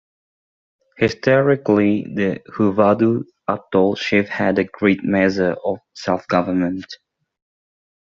Historically 0.97 2.01
the 2.05 2.41
Huvadu 2.49 3.23
atoll 3.47 3.95
chief 3.95 4.27
had 4.29 4.57
a 4.57 4.63
great 4.63 5.03
measure 5.03 5.55
of 5.63 5.77
self-government. 5.93 6.87